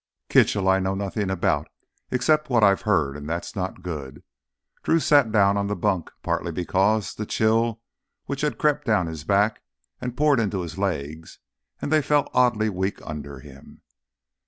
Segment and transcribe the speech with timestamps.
[0.29, 4.23] "Kitchell I know nothin' about—except what I've heard and that's not good."
[4.81, 7.83] Drew sat down on the bunk, partly because the chill
[8.25, 9.61] which had crept down his back
[9.97, 11.37] had poured into his legs
[11.79, 13.81] and they felt oddly weak under him.